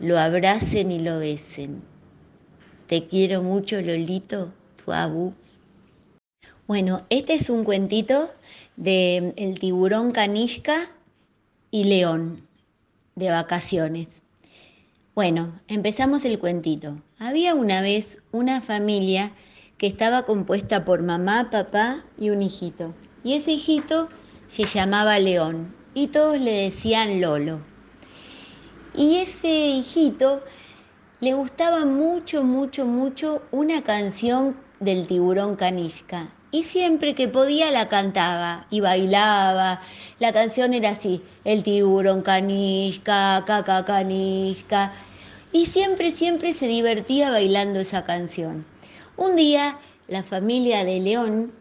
lo 0.00 0.18
abracen 0.18 0.90
y 0.90 0.98
lo 0.98 1.20
besen. 1.20 1.82
Te 2.88 3.06
quiero 3.06 3.42
mucho, 3.42 3.80
Lolito, 3.80 4.52
tu 4.84 4.92
Abu. 4.92 5.34
Bueno, 6.66 7.04
este 7.10 7.34
es 7.34 7.50
un 7.50 7.64
cuentito 7.64 8.30
de 8.76 9.34
El 9.36 9.60
tiburón 9.60 10.12
canishka 10.12 10.90
y 11.70 11.84
león 11.84 12.48
de 13.14 13.30
vacaciones. 13.30 14.22
Bueno, 15.14 15.60
empezamos 15.68 16.24
el 16.24 16.38
cuentito. 16.38 16.96
Había 17.18 17.54
una 17.54 17.82
vez 17.82 18.18
una 18.32 18.62
familia 18.62 19.32
que 19.82 19.88
estaba 19.88 20.22
compuesta 20.22 20.84
por 20.84 21.02
mamá, 21.02 21.48
papá 21.50 22.04
y 22.16 22.30
un 22.30 22.40
hijito. 22.40 22.94
Y 23.24 23.34
ese 23.34 23.50
hijito 23.50 24.08
se 24.46 24.62
llamaba 24.62 25.18
León 25.18 25.74
y 25.92 26.06
todos 26.06 26.38
le 26.38 26.52
decían 26.70 27.20
Lolo. 27.20 27.58
Y 28.94 29.16
ese 29.16 29.48
hijito 29.48 30.40
le 31.18 31.34
gustaba 31.34 31.84
mucho, 31.84 32.44
mucho, 32.44 32.86
mucho 32.86 33.42
una 33.50 33.82
canción 33.82 34.56
del 34.78 35.08
tiburón 35.08 35.56
Kanishka. 35.56 36.32
Y 36.52 36.62
siempre 36.62 37.16
que 37.16 37.26
podía 37.26 37.72
la 37.72 37.88
cantaba 37.88 38.68
y 38.70 38.78
bailaba. 38.78 39.80
La 40.20 40.32
canción 40.32 40.74
era 40.74 40.90
así, 40.90 41.22
el 41.42 41.64
tiburón 41.64 42.22
Kanishka, 42.22 43.42
caca 43.48 43.84
Kanishka. 43.84 44.92
Y 45.50 45.66
siempre, 45.66 46.12
siempre 46.12 46.54
se 46.54 46.68
divertía 46.68 47.30
bailando 47.30 47.80
esa 47.80 48.04
canción. 48.04 48.70
Un 49.16 49.36
día 49.36 49.78
la 50.08 50.22
familia 50.22 50.84
de 50.84 50.98
León 50.98 51.52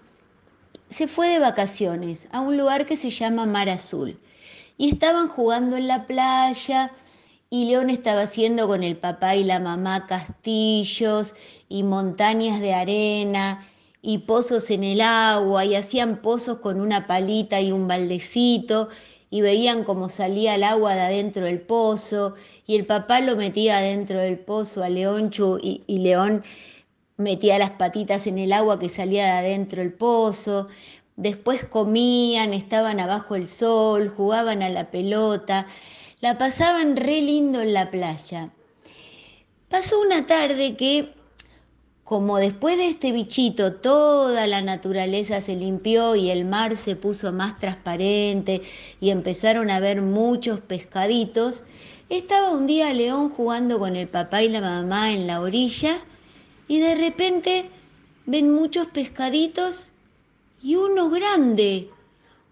se 0.89 1.09
fue 1.09 1.27
de 1.27 1.39
vacaciones 1.39 2.29
a 2.31 2.39
un 2.39 2.55
lugar 2.55 2.85
que 2.85 2.95
se 2.95 3.09
llama 3.09 3.45
Mar 3.45 3.67
Azul. 3.69 4.17
Y 4.77 4.89
estaban 4.89 5.27
jugando 5.27 5.75
en 5.75 5.87
la 5.87 6.07
playa 6.07 6.93
y 7.49 7.65
León 7.69 7.89
estaba 7.89 8.21
haciendo 8.21 8.67
con 8.67 8.83
el 8.83 8.95
papá 8.95 9.35
y 9.35 9.43
la 9.43 9.59
mamá 9.59 10.07
castillos 10.07 11.33
y 11.67 11.83
montañas 11.83 12.61
de 12.61 12.73
arena 12.73 13.67
y 14.01 14.19
pozos 14.19 14.69
en 14.71 14.85
el 14.85 15.01
agua 15.01 15.65
y 15.65 15.75
hacían 15.75 16.21
pozos 16.21 16.59
con 16.59 16.79
una 16.79 17.05
palita 17.05 17.59
y 17.59 17.73
un 17.73 17.85
baldecito 17.85 18.87
y 19.29 19.41
veían 19.41 19.83
cómo 19.83 20.07
salía 20.07 20.55
el 20.55 20.63
agua 20.63 20.93
de 20.93 21.01
adentro 21.01 21.45
del 21.45 21.59
pozo 21.59 22.35
y 22.65 22.77
el 22.77 22.85
papá 22.85 23.19
lo 23.19 23.35
metía 23.35 23.79
adentro 23.79 24.19
del 24.19 24.39
pozo 24.39 24.83
a 24.83 24.89
Leonchu 24.89 25.59
y, 25.61 25.83
y 25.85 25.99
León 25.99 26.43
metía 27.21 27.59
las 27.59 27.71
patitas 27.71 28.27
en 28.27 28.37
el 28.39 28.51
agua 28.51 28.79
que 28.79 28.89
salía 28.89 29.25
de 29.25 29.31
adentro 29.31 29.81
del 29.81 29.93
pozo. 29.93 30.67
Después 31.15 31.63
comían, 31.65 32.53
estaban 32.53 32.99
abajo 32.99 33.35
el 33.35 33.47
sol, 33.47 34.09
jugaban 34.09 34.63
a 34.63 34.69
la 34.69 34.91
pelota, 34.91 35.67
la 36.19 36.37
pasaban 36.37 36.97
re 36.97 37.21
lindo 37.21 37.61
en 37.61 37.73
la 37.73 37.91
playa. 37.91 38.49
Pasó 39.69 40.01
una 40.01 40.27
tarde 40.27 40.75
que 40.75 41.13
como 42.11 42.39
después 42.39 42.77
de 42.77 42.87
este 42.87 43.13
bichito 43.13 43.75
toda 43.75 44.45
la 44.45 44.61
naturaleza 44.61 45.41
se 45.41 45.55
limpió 45.55 46.17
y 46.17 46.29
el 46.29 46.43
mar 46.43 46.75
se 46.75 46.97
puso 46.97 47.31
más 47.31 47.57
transparente 47.57 48.63
y 48.99 49.11
empezaron 49.11 49.69
a 49.69 49.79
ver 49.79 50.01
muchos 50.01 50.59
pescaditos, 50.59 51.63
estaba 52.09 52.49
un 52.49 52.67
día 52.67 52.93
León 52.93 53.29
jugando 53.29 53.79
con 53.79 53.95
el 53.95 54.09
papá 54.09 54.43
y 54.43 54.49
la 54.49 54.59
mamá 54.59 55.13
en 55.13 55.25
la 55.25 55.39
orilla 55.39 56.03
y 56.71 56.79
de 56.79 56.95
repente 56.95 57.65
ven 58.25 58.53
muchos 58.53 58.87
pescaditos 58.87 59.89
y 60.63 60.77
uno 60.77 61.09
grande, 61.09 61.89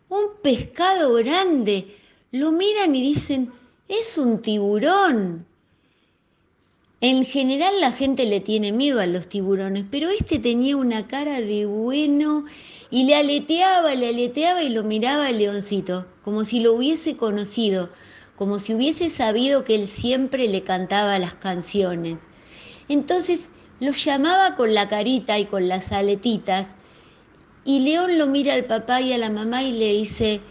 un 0.10 0.24
pescado 0.44 1.14
grande. 1.14 1.96
lo 2.34 2.52
miran 2.52 2.94
y 2.96 3.02
dicen, 3.02 3.50
es 3.88 4.18
un 4.18 4.42
tiburón. 4.42 5.46
En 7.00 7.24
general 7.24 7.80
la 7.80 7.94
gente 7.94 8.26
le 8.26 8.42
tiene 8.42 8.74
miedo 8.74 9.00
a 9.00 9.08
los 9.08 9.30
tiburones, 9.30 9.86
pero 9.90 10.10
este 10.10 10.38
tenía 10.38 10.76
una 10.76 11.08
cara 11.08 11.40
de 11.40 11.66
bueno 11.66 12.44
y 12.92 13.06
le 13.06 13.16
aleteaba, 13.16 13.96
le 13.96 14.10
aleteaba 14.10 14.64
y 14.64 14.70
lo 14.70 14.84
miraba 14.84 15.28
al 15.28 15.38
leoncito, 15.38 16.06
como 16.26 16.44
si 16.44 16.60
lo 16.60 16.74
hubiese 16.74 17.16
conocido, 17.16 17.90
como 18.36 18.60
si 18.60 18.74
hubiese 18.74 19.12
sabido 19.12 19.64
que 19.64 19.76
él 19.76 19.88
siempre 19.88 20.50
le 20.50 20.64
cantaba 20.64 21.18
las 21.20 21.36
canciones. 21.36 22.18
Entonces 22.90 23.48
lo 23.80 23.92
llamaba 23.92 24.56
con 24.56 24.74
la 24.74 24.90
carita 24.90 25.40
y 25.40 25.46
con 25.46 25.68
las 25.68 25.92
aletitas 25.92 26.68
y 27.66 27.82
León 27.82 28.18
lo 28.18 28.28
mira 28.28 28.54
al 28.54 28.66
papá 28.66 29.02
y 29.02 29.14
a 29.14 29.18
la 29.18 29.30
mamá 29.30 29.64
y 29.64 29.74
le 29.74 29.94
dice, 29.94 30.42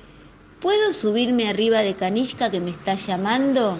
¿puedo 0.60 0.92
subirme 0.92 1.48
arriba 1.48 1.80
de 1.80 1.94
Kanishka 1.94 2.50
que 2.50 2.60
me 2.60 2.70
está 2.70 2.94
llamando? 2.94 3.78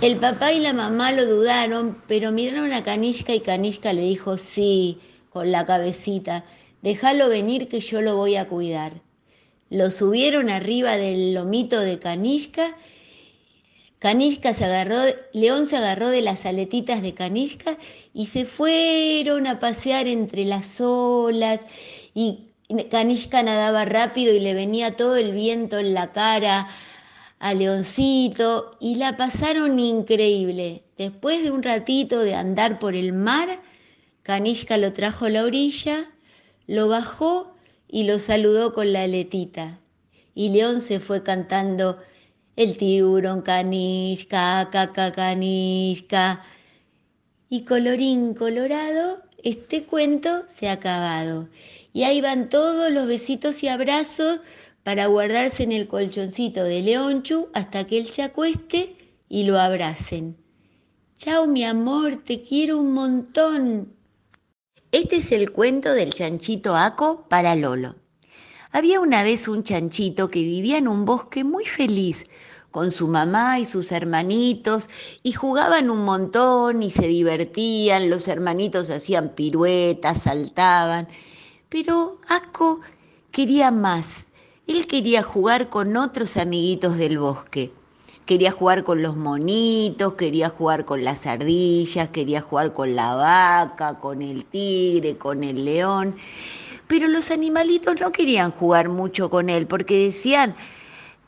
El 0.00 0.18
papá 0.18 0.52
y 0.52 0.60
la 0.60 0.72
mamá 0.72 1.12
lo 1.12 1.24
dudaron, 1.26 1.96
pero 2.06 2.30
miraron 2.30 2.72
a 2.72 2.82
Kanishka 2.82 3.34
y 3.34 3.40
Kanishka 3.40 3.92
le 3.92 4.02
dijo, 4.02 4.36
sí, 4.36 4.98
con 5.30 5.50
la 5.50 5.64
cabecita, 5.66 6.44
déjalo 6.82 7.28
venir 7.28 7.68
que 7.68 7.80
yo 7.80 8.00
lo 8.00 8.16
voy 8.16 8.36
a 8.36 8.48
cuidar. 8.48 9.00
Lo 9.70 9.90
subieron 9.90 10.50
arriba 10.50 10.96
del 10.96 11.34
lomito 11.34 11.80
de 11.80 11.98
Kanishka 11.98 12.76
Kanishka 13.98 14.54
se 14.54 14.64
agarró, 14.64 15.00
León 15.32 15.66
se 15.66 15.76
agarró 15.76 16.08
de 16.08 16.22
las 16.22 16.46
aletitas 16.46 17.02
de 17.02 17.14
Kanishka 17.14 17.78
y 18.14 18.26
se 18.26 18.44
fueron 18.44 19.46
a 19.46 19.58
pasear 19.58 20.06
entre 20.06 20.44
las 20.44 20.80
olas 20.80 21.60
y 22.14 22.48
Kanishka 22.90 23.42
nadaba 23.42 23.84
rápido 23.84 24.32
y 24.32 24.40
le 24.40 24.54
venía 24.54 24.94
todo 24.94 25.16
el 25.16 25.32
viento 25.32 25.78
en 25.78 25.94
la 25.94 26.12
cara 26.12 26.68
a 27.40 27.54
Leoncito 27.54 28.76
y 28.78 28.96
la 28.96 29.16
pasaron 29.16 29.78
increíble. 29.78 30.82
Después 30.96 31.42
de 31.42 31.50
un 31.50 31.62
ratito 31.62 32.20
de 32.20 32.34
andar 32.34 32.78
por 32.78 32.94
el 32.94 33.12
mar, 33.12 33.60
Kanishka 34.22 34.76
lo 34.76 34.92
trajo 34.92 35.26
a 35.26 35.30
la 35.30 35.44
orilla, 35.44 36.10
lo 36.66 36.88
bajó 36.88 37.54
y 37.88 38.04
lo 38.04 38.18
saludó 38.18 38.74
con 38.74 38.92
la 38.92 39.02
aletita. 39.02 39.80
Y 40.34 40.50
León 40.50 40.80
se 40.82 41.00
fue 41.00 41.22
cantando 41.22 41.98
el 42.58 42.76
tiburón 42.76 43.42
canisca, 43.42 44.68
caca 44.72 45.12
canisca. 45.12 46.42
Y 47.48 47.62
colorín 47.62 48.34
colorado, 48.34 49.22
este 49.44 49.84
cuento 49.84 50.42
se 50.48 50.68
ha 50.68 50.72
acabado. 50.72 51.48
Y 51.92 52.02
ahí 52.02 52.20
van 52.20 52.48
todos 52.48 52.90
los 52.90 53.06
besitos 53.06 53.62
y 53.62 53.68
abrazos 53.68 54.40
para 54.82 55.06
guardarse 55.06 55.62
en 55.62 55.70
el 55.70 55.86
colchoncito 55.86 56.64
de 56.64 56.82
Leonchu 56.82 57.48
hasta 57.54 57.86
que 57.86 57.98
él 57.98 58.06
se 58.06 58.22
acueste 58.22 58.96
y 59.28 59.44
lo 59.44 59.60
abracen. 59.60 60.36
Chao 61.16 61.46
mi 61.46 61.64
amor, 61.64 62.24
te 62.24 62.42
quiero 62.42 62.78
un 62.78 62.92
montón. 62.92 63.94
Este 64.90 65.18
es 65.18 65.30
el 65.30 65.52
cuento 65.52 65.92
del 65.92 66.12
chanchito 66.12 66.74
Aco 66.74 67.28
para 67.28 67.54
Lolo. 67.54 67.94
Había 68.72 69.00
una 69.00 69.22
vez 69.22 69.46
un 69.46 69.62
chanchito 69.62 70.28
que 70.28 70.40
vivía 70.40 70.76
en 70.76 70.88
un 70.88 71.04
bosque 71.04 71.44
muy 71.44 71.64
feliz 71.64 72.24
con 72.70 72.92
su 72.92 73.08
mamá 73.08 73.58
y 73.58 73.66
sus 73.66 73.92
hermanitos 73.92 74.88
y 75.22 75.32
jugaban 75.32 75.90
un 75.90 76.04
montón 76.04 76.82
y 76.82 76.90
se 76.90 77.06
divertían, 77.06 78.10
los 78.10 78.28
hermanitos 78.28 78.90
hacían 78.90 79.30
piruetas, 79.30 80.22
saltaban, 80.22 81.08
pero 81.68 82.18
Aco 82.28 82.80
quería 83.30 83.70
más, 83.70 84.26
él 84.66 84.86
quería 84.86 85.22
jugar 85.22 85.70
con 85.70 85.96
otros 85.96 86.36
amiguitos 86.36 86.96
del 86.98 87.18
bosque. 87.18 87.72
Quería 88.26 88.50
jugar 88.52 88.84
con 88.84 89.00
los 89.00 89.16
monitos, 89.16 90.12
quería 90.12 90.50
jugar 90.50 90.84
con 90.84 91.02
las 91.02 91.24
ardillas, 91.24 92.10
quería 92.10 92.42
jugar 92.42 92.74
con 92.74 92.94
la 92.94 93.14
vaca, 93.14 93.98
con 94.00 94.20
el 94.20 94.44
tigre, 94.44 95.16
con 95.16 95.42
el 95.42 95.64
león. 95.64 96.14
Pero 96.88 97.08
los 97.08 97.30
animalitos 97.30 97.98
no 97.98 98.12
querían 98.12 98.50
jugar 98.50 98.90
mucho 98.90 99.30
con 99.30 99.48
él 99.48 99.66
porque 99.66 100.04
decían, 100.04 100.54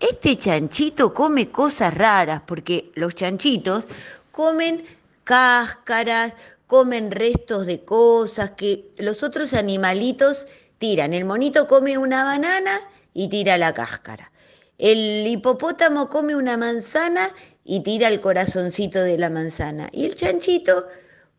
este 0.00 0.36
chanchito 0.36 1.12
come 1.12 1.50
cosas 1.50 1.94
raras, 1.94 2.42
porque 2.46 2.90
los 2.94 3.14
chanchitos 3.14 3.84
comen 4.32 4.84
cáscaras, 5.24 6.32
comen 6.66 7.10
restos 7.10 7.66
de 7.66 7.84
cosas 7.84 8.52
que 8.52 8.90
los 8.98 9.22
otros 9.22 9.54
animalitos 9.54 10.48
tiran. 10.78 11.12
El 11.12 11.24
monito 11.24 11.66
come 11.66 11.98
una 11.98 12.24
banana 12.24 12.80
y 13.12 13.28
tira 13.28 13.58
la 13.58 13.74
cáscara. 13.74 14.32
El 14.78 15.26
hipopótamo 15.26 16.08
come 16.08 16.34
una 16.34 16.56
manzana 16.56 17.34
y 17.64 17.80
tira 17.80 18.08
el 18.08 18.20
corazoncito 18.20 19.02
de 19.02 19.18
la 19.18 19.28
manzana. 19.28 19.90
Y 19.92 20.06
el 20.06 20.14
chanchito, 20.14 20.88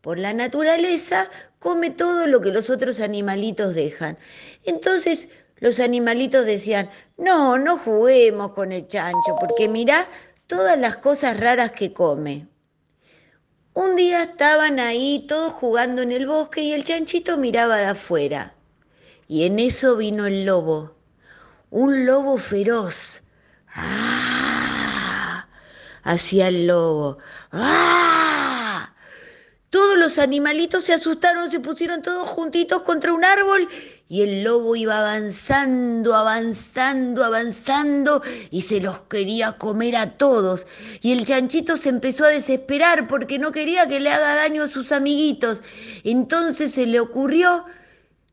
por 0.00 0.18
la 0.18 0.32
naturaleza, 0.32 1.28
come 1.58 1.90
todo 1.90 2.26
lo 2.28 2.40
que 2.40 2.52
los 2.52 2.70
otros 2.70 3.00
animalitos 3.00 3.74
dejan. 3.74 4.16
Entonces, 4.64 5.28
los 5.62 5.78
animalitos 5.78 6.44
decían, 6.44 6.90
no, 7.16 7.56
no 7.56 7.78
juguemos 7.78 8.50
con 8.50 8.72
el 8.72 8.88
chancho, 8.88 9.36
porque 9.38 9.68
mirá 9.68 10.08
todas 10.48 10.76
las 10.76 10.96
cosas 10.96 11.38
raras 11.38 11.70
que 11.70 11.92
come. 11.92 12.48
Un 13.72 13.94
día 13.94 14.24
estaban 14.24 14.80
ahí 14.80 15.24
todos 15.28 15.52
jugando 15.52 16.02
en 16.02 16.10
el 16.10 16.26
bosque 16.26 16.62
y 16.62 16.72
el 16.72 16.82
chanchito 16.82 17.36
miraba 17.36 17.76
de 17.76 17.84
afuera. 17.84 18.56
Y 19.28 19.44
en 19.44 19.60
eso 19.60 19.96
vino 19.96 20.26
el 20.26 20.44
lobo, 20.44 20.96
un 21.70 22.06
lobo 22.06 22.38
feroz. 22.38 23.22
¡Ah! 23.72 25.46
Hacía 26.02 26.48
el 26.48 26.66
lobo. 26.66 27.18
¡Ah! 27.52 28.21
Todos 29.72 29.96
los 29.96 30.18
animalitos 30.18 30.84
se 30.84 30.92
asustaron, 30.92 31.50
se 31.50 31.58
pusieron 31.58 32.02
todos 32.02 32.28
juntitos 32.28 32.82
contra 32.82 33.14
un 33.14 33.24
árbol 33.24 33.66
y 34.06 34.20
el 34.20 34.44
lobo 34.44 34.76
iba 34.76 34.98
avanzando, 34.98 36.14
avanzando, 36.14 37.24
avanzando 37.24 38.22
y 38.50 38.60
se 38.60 38.82
los 38.82 39.00
quería 39.08 39.52
comer 39.52 39.96
a 39.96 40.18
todos. 40.18 40.66
Y 41.00 41.12
el 41.12 41.24
chanchito 41.24 41.78
se 41.78 41.88
empezó 41.88 42.26
a 42.26 42.28
desesperar 42.28 43.08
porque 43.08 43.38
no 43.38 43.50
quería 43.50 43.88
que 43.88 43.98
le 43.98 44.10
haga 44.10 44.34
daño 44.34 44.64
a 44.64 44.68
sus 44.68 44.92
amiguitos. 44.92 45.62
Entonces 46.04 46.72
se 46.72 46.84
le 46.84 47.00
ocurrió 47.00 47.64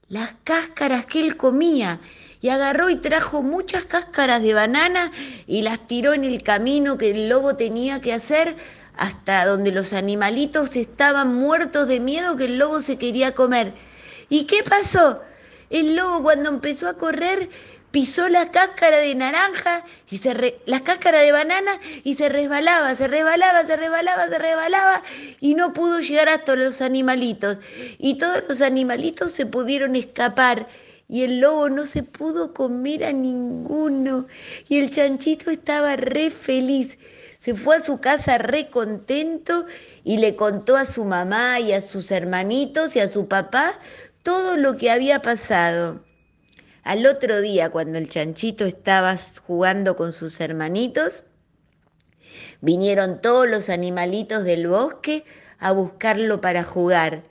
las 0.09 0.31
cáscaras 0.43 1.05
que 1.05 1.21
él 1.21 1.37
comía 1.37 2.01
y 2.41 2.49
agarró 2.49 2.89
y 2.89 2.97
trajo 2.97 3.43
muchas 3.43 3.85
cáscaras 3.85 4.43
de 4.43 4.53
banana 4.53 5.13
y 5.47 5.61
las 5.61 5.87
tiró 5.87 6.13
en 6.13 6.25
el 6.25 6.43
camino 6.43 6.97
que 6.97 7.11
el 7.11 7.29
lobo 7.29 7.55
tenía 7.55 8.01
que 8.01 8.11
hacer 8.11 8.57
hasta 8.99 9.45
donde 9.45 9.71
los 9.71 9.93
animalitos 9.93 10.75
estaban 10.75 11.33
muertos 11.33 11.87
de 11.87 12.01
miedo 12.01 12.35
que 12.35 12.45
el 12.45 12.57
lobo 12.57 12.81
se 12.81 12.97
quería 12.97 13.33
comer. 13.33 13.73
¿Y 14.27 14.43
qué 14.43 14.61
pasó? 14.61 15.21
El 15.69 15.95
lobo 15.95 16.21
cuando 16.21 16.49
empezó 16.49 16.89
a 16.89 16.97
correr 16.97 17.49
pisó 17.91 18.27
la 18.27 18.51
cáscara 18.51 18.97
de 18.97 19.15
naranja 19.15 19.85
y 20.11 20.17
se 20.17 20.59
la 20.65 20.83
cáscara 20.83 21.19
de 21.19 21.31
banana 21.31 21.79
y 22.03 22.15
se 22.15 22.27
resbalaba, 22.27 22.93
se 22.97 23.07
resbalaba, 23.07 23.61
se 23.61 23.77
resbalaba, 23.77 24.27
se 24.27 24.37
resbalaba 24.37 25.03
y 25.39 25.55
no 25.55 25.71
pudo 25.71 26.01
llegar 26.01 26.27
hasta 26.27 26.57
los 26.57 26.81
animalitos. 26.81 27.59
Y 27.99 28.17
todos 28.17 28.43
los 28.49 28.61
animalitos 28.61 29.31
se 29.31 29.45
pudieron 29.45 29.95
escapar 29.95 30.67
y 31.07 31.23
el 31.23 31.39
lobo 31.39 31.69
no 31.69 31.85
se 31.85 32.03
pudo 32.03 32.53
comer 32.53 33.05
a 33.05 33.13
ninguno 33.13 34.27
y 34.67 34.77
el 34.77 34.89
chanchito 34.89 35.51
estaba 35.51 35.95
re 35.95 36.31
feliz. 36.31 36.97
Se 37.49 37.55
fue 37.55 37.77
a 37.77 37.81
su 37.81 37.99
casa 37.99 38.37
re 38.37 38.69
contento 38.69 39.65
y 40.03 40.19
le 40.19 40.35
contó 40.35 40.77
a 40.77 40.85
su 40.85 41.03
mamá 41.03 41.59
y 41.59 41.73
a 41.73 41.81
sus 41.81 42.11
hermanitos 42.11 42.95
y 42.95 42.99
a 42.99 43.07
su 43.07 43.27
papá 43.27 43.79
todo 44.21 44.55
lo 44.55 44.77
que 44.77 44.91
había 44.91 45.23
pasado. 45.23 46.05
Al 46.83 47.07
otro 47.07 47.41
día, 47.41 47.71
cuando 47.71 47.97
el 47.97 48.07
chanchito 48.07 48.65
estaba 48.65 49.17
jugando 49.47 49.95
con 49.95 50.13
sus 50.13 50.39
hermanitos, 50.39 51.25
vinieron 52.61 53.19
todos 53.19 53.47
los 53.47 53.69
animalitos 53.69 54.43
del 54.43 54.67
bosque 54.67 55.25
a 55.57 55.71
buscarlo 55.71 56.41
para 56.41 56.63
jugar. 56.63 57.23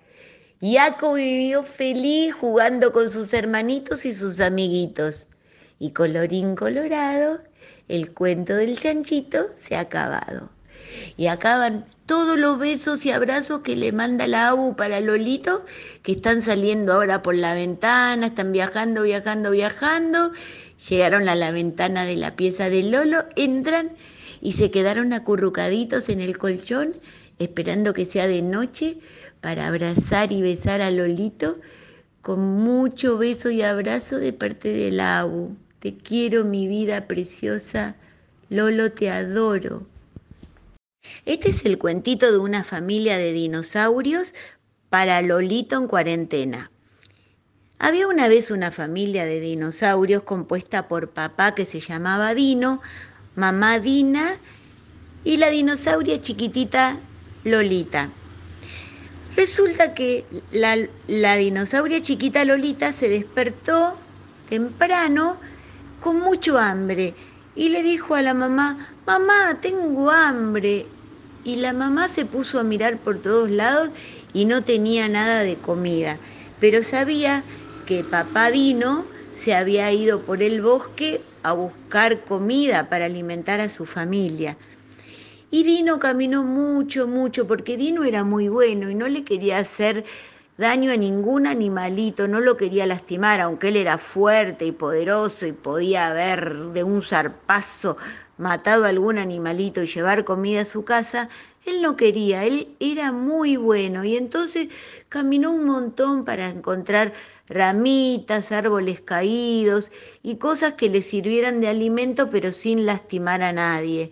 Yaco 0.61 1.12
vivió 1.12 1.62
feliz 1.62 2.35
jugando 2.35 2.90
con 2.90 3.09
sus 3.09 3.33
hermanitos 3.33 4.04
y 4.04 4.12
sus 4.12 4.40
amiguitos. 4.40 5.28
Y 5.78 5.92
colorín 5.92 6.57
colorado, 6.57 7.40
el 7.88 8.12
cuento 8.12 8.55
del 8.55 8.79
chanchito 8.79 9.51
se 9.66 9.77
ha 9.77 9.81
acabado. 9.81 10.51
Y 11.16 11.27
acaban 11.27 11.87
todos 12.07 12.38
los 12.38 12.59
besos 12.59 13.05
y 13.05 13.11
abrazos 13.11 13.61
que 13.61 13.77
le 13.77 13.92
manda 13.92 14.27
la 14.27 14.48
ABU 14.48 14.77
para 14.77 15.01
Lolito, 15.01 15.64
que 16.03 16.12
están 16.12 16.42
saliendo 16.42 16.92
ahora 16.92 17.22
por 17.22 17.35
la 17.35 17.55
ventana, 17.55 18.29
están 18.29 18.53
viajando, 18.53 19.03
viajando, 19.03 19.51
viajando. 19.51 20.33
Llegaron 20.88 21.29
a 21.29 21.35
la 21.35 21.51
ventana 21.51 22.05
de 22.05 22.16
la 22.16 22.37
pieza 22.37 22.70
de 22.70 22.83
Lolo, 22.85 23.24
entran 23.37 23.92
y 24.40 24.53
se 24.53 24.70
quedaron 24.70 25.12
acurrucaditos 25.12 26.09
en 26.09 26.20
el 26.20 26.38
colchón, 26.38 26.94
esperando 27.38 27.92
que 27.92 28.07
sea 28.07 28.27
de 28.27 28.42
noche 28.42 28.98
para 29.40 29.66
abrazar 29.66 30.33
y 30.33 30.42
besar 30.42 30.81
a 30.81 30.90
Lolito 30.90 31.59
con 32.22 32.40
mucho 32.40 33.18
beso 33.18 33.51
y 33.51 33.62
abrazo 33.62 34.18
de 34.18 34.33
parte 34.33 34.72
de 34.72 34.90
la 34.92 35.20
ABU. 35.20 35.57
Te 35.80 35.96
quiero, 35.96 36.44
mi 36.44 36.66
vida 36.66 37.06
preciosa. 37.06 37.94
Lolo, 38.48 38.90
te 38.90 39.10
adoro. 39.10 39.86
Este 41.24 41.50
es 41.50 41.64
el 41.64 41.78
cuentito 41.78 42.32
de 42.32 42.38
una 42.38 42.64
familia 42.64 43.16
de 43.16 43.32
dinosaurios 43.32 44.34
para 44.90 45.22
Lolito 45.22 45.76
en 45.76 45.86
cuarentena. 45.86 46.70
Había 47.78 48.08
una 48.08 48.26
vez 48.26 48.50
una 48.50 48.72
familia 48.72 49.24
de 49.24 49.38
dinosaurios 49.38 50.24
compuesta 50.24 50.88
por 50.88 51.10
papá 51.10 51.54
que 51.54 51.64
se 51.64 51.78
llamaba 51.78 52.34
Dino, 52.34 52.80
mamá 53.36 53.78
Dina 53.78 54.36
y 55.22 55.36
la 55.36 55.50
dinosauria 55.50 56.20
chiquitita 56.20 56.98
Lolita. 57.44 58.10
Resulta 59.36 59.94
que 59.94 60.24
la, 60.50 60.76
la, 61.06 61.36
dinosauria 61.36 62.00
chiquita 62.02 62.44
Lolita 62.44 62.92
se 62.92 63.08
despertó 63.08 63.96
temprano 64.48 65.38
con 66.00 66.20
mucho 66.20 66.58
hambre 66.58 67.14
y 67.54 67.70
le 67.70 67.82
dijo 67.82 68.14
a 68.14 68.22
la 68.22 68.34
mamá, 68.34 68.94
mamá, 69.06 69.58
tengo 69.61 70.11
hambre. 70.11 70.87
Y 71.44 71.56
la 71.56 71.72
mamá 71.72 72.08
se 72.08 72.24
puso 72.24 72.61
a 72.61 72.64
mirar 72.64 72.98
por 72.98 73.20
todos 73.20 73.50
lados 73.50 73.90
y 74.32 74.44
no 74.44 74.62
tenía 74.62 75.08
nada 75.08 75.42
de 75.42 75.56
comida, 75.56 76.18
pero 76.61 76.82
sabía 76.82 77.42
que 77.87 78.04
papá 78.04 78.50
Dino 78.50 79.06
se 79.32 79.54
había 79.54 79.90
ido 79.92 80.22
por 80.22 80.42
el 80.42 80.61
bosque 80.61 81.22
a 81.42 81.52
buscar 81.52 82.24
comida 82.24 82.88
para 82.88 83.06
alimentar 83.06 83.61
a 83.61 83.70
su 83.70 83.87
familia. 83.87 84.56
Y 85.50 85.62
Dino 85.62 85.98
caminó 85.98 86.44
mucho, 86.44 87.06
mucho, 87.06 87.46
porque 87.46 87.76
Dino 87.76 88.04
era 88.04 88.24
muy 88.24 88.48
bueno 88.48 88.90
y 88.90 88.94
no 88.94 89.08
le 89.08 89.24
quería 89.24 89.58
hacer 89.58 90.04
daño 90.58 90.90
a 90.92 90.96
ningún 90.96 91.46
animalito, 91.46 92.26
no 92.26 92.40
lo 92.40 92.56
quería 92.56 92.84
lastimar, 92.84 93.40
aunque 93.40 93.68
él 93.68 93.76
era 93.76 93.96
fuerte 93.96 94.66
y 94.66 94.72
poderoso 94.72 95.46
y 95.46 95.52
podía 95.52 96.08
haber 96.08 96.72
de 96.72 96.82
un 96.82 97.02
zarpazo 97.02 97.96
matado 98.38 98.84
a 98.84 98.88
algún 98.88 99.18
animalito 99.18 99.82
y 99.82 99.86
llevar 99.86 100.24
comida 100.24 100.62
a 100.62 100.64
su 100.64 100.84
casa, 100.84 101.28
él 101.64 101.80
no 101.80 101.96
quería, 101.96 102.44
él 102.44 102.74
era 102.80 103.12
muy 103.12 103.56
bueno 103.56 104.02
y 104.04 104.16
entonces 104.16 104.68
caminó 105.08 105.52
un 105.52 105.64
montón 105.64 106.24
para 106.24 106.48
encontrar 106.48 107.12
ramitas, 107.48 108.50
árboles 108.50 109.00
caídos 109.00 109.92
y 110.24 110.36
cosas 110.36 110.72
que 110.72 110.88
le 110.88 111.02
sirvieran 111.02 111.60
de 111.60 111.68
alimento 111.68 112.30
pero 112.30 112.52
sin 112.52 112.84
lastimar 112.84 113.42
a 113.42 113.52
nadie. 113.52 114.10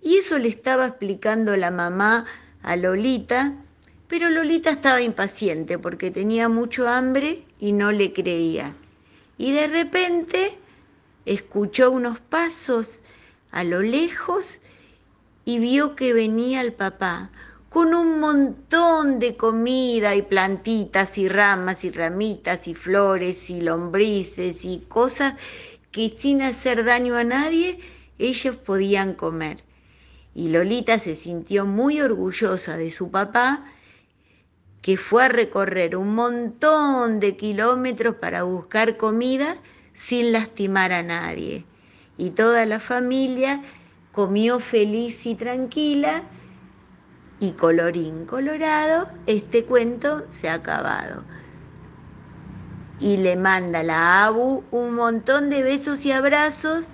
Y 0.00 0.16
eso 0.16 0.38
le 0.38 0.48
estaba 0.48 0.86
explicando 0.86 1.56
la 1.56 1.70
mamá 1.70 2.24
a 2.62 2.76
Lolita 2.76 3.56
pero 4.12 4.28
Lolita 4.28 4.68
estaba 4.68 5.00
impaciente 5.00 5.78
porque 5.78 6.10
tenía 6.10 6.50
mucho 6.50 6.86
hambre 6.86 7.46
y 7.58 7.72
no 7.72 7.92
le 7.92 8.12
creía. 8.12 8.76
Y 9.38 9.52
de 9.52 9.66
repente 9.66 10.58
escuchó 11.24 11.90
unos 11.90 12.20
pasos 12.20 13.00
a 13.52 13.64
lo 13.64 13.80
lejos 13.80 14.60
y 15.46 15.60
vio 15.60 15.96
que 15.96 16.12
venía 16.12 16.60
el 16.60 16.74
papá 16.74 17.30
con 17.70 17.94
un 17.94 18.20
montón 18.20 19.18
de 19.18 19.34
comida 19.34 20.14
y 20.14 20.20
plantitas 20.20 21.16
y 21.16 21.26
ramas 21.26 21.82
y 21.82 21.90
ramitas 21.90 22.68
y 22.68 22.74
flores 22.74 23.48
y 23.48 23.62
lombrices 23.62 24.66
y 24.66 24.84
cosas 24.88 25.36
que 25.90 26.10
sin 26.10 26.42
hacer 26.42 26.84
daño 26.84 27.16
a 27.16 27.24
nadie 27.24 27.80
ellos 28.18 28.56
podían 28.56 29.14
comer. 29.14 29.64
Y 30.34 30.48
Lolita 30.48 30.98
se 30.98 31.16
sintió 31.16 31.64
muy 31.64 32.02
orgullosa 32.02 32.76
de 32.76 32.90
su 32.90 33.10
papá 33.10 33.72
que 34.82 34.96
fue 34.96 35.24
a 35.24 35.28
recorrer 35.28 35.96
un 35.96 36.14
montón 36.14 37.20
de 37.20 37.36
kilómetros 37.36 38.16
para 38.16 38.42
buscar 38.42 38.96
comida 38.96 39.56
sin 39.94 40.32
lastimar 40.32 40.92
a 40.92 41.04
nadie. 41.04 41.64
Y 42.18 42.30
toda 42.30 42.66
la 42.66 42.80
familia 42.80 43.62
comió 44.10 44.58
feliz 44.58 45.24
y 45.24 45.36
tranquila 45.36 46.24
y 47.38 47.52
colorín 47.52 48.26
colorado, 48.26 49.08
este 49.26 49.64
cuento 49.64 50.24
se 50.28 50.48
ha 50.48 50.54
acabado. 50.54 51.24
Y 53.00 53.16
le 53.16 53.36
manda 53.36 53.82
la 53.82 54.24
Abu 54.26 54.64
un 54.70 54.94
montón 54.94 55.48
de 55.50 55.62
besos 55.62 56.04
y 56.04 56.12
abrazos 56.12 56.86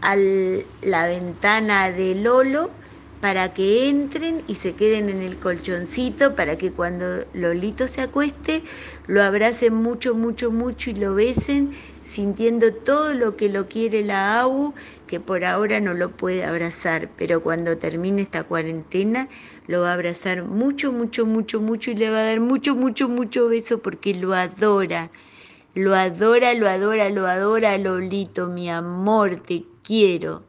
a 0.00 0.14
la 0.16 1.06
ventana 1.06 1.90
de 1.90 2.14
Lolo 2.14 2.70
para 3.20 3.52
que 3.52 3.88
entren 3.88 4.44
y 4.46 4.54
se 4.54 4.74
queden 4.74 5.08
en 5.08 5.22
el 5.22 5.38
colchoncito, 5.38 6.36
para 6.36 6.56
que 6.56 6.72
cuando 6.72 7.26
Lolito 7.32 7.88
se 7.88 8.00
acueste 8.00 8.62
lo 9.06 9.22
abracen 9.22 9.74
mucho, 9.74 10.14
mucho, 10.14 10.50
mucho 10.50 10.90
y 10.90 10.94
lo 10.94 11.14
besen, 11.14 11.72
sintiendo 12.04 12.72
todo 12.72 13.14
lo 13.14 13.36
que 13.36 13.48
lo 13.48 13.68
quiere 13.68 14.04
la 14.04 14.40
AU, 14.40 14.74
que 15.06 15.20
por 15.20 15.44
ahora 15.44 15.80
no 15.80 15.94
lo 15.94 16.16
puede 16.16 16.44
abrazar, 16.44 17.10
pero 17.16 17.42
cuando 17.42 17.76
termine 17.76 18.22
esta 18.22 18.44
cuarentena 18.44 19.28
lo 19.66 19.82
va 19.82 19.90
a 19.90 19.94
abrazar 19.94 20.44
mucho, 20.44 20.92
mucho, 20.92 21.26
mucho, 21.26 21.60
mucho 21.60 21.90
y 21.90 21.94
le 21.96 22.10
va 22.10 22.20
a 22.20 22.24
dar 22.24 22.40
mucho, 22.40 22.74
mucho, 22.74 23.08
mucho 23.08 23.48
beso 23.48 23.80
porque 23.82 24.14
lo 24.14 24.34
adora. 24.34 25.10
Lo 25.74 25.94
adora, 25.94 26.54
lo 26.54 26.68
adora, 26.68 27.10
lo 27.10 27.26
adora, 27.26 27.78
Lolito, 27.78 28.48
mi 28.48 28.70
amor, 28.70 29.36
te 29.36 29.64
quiero. 29.82 30.47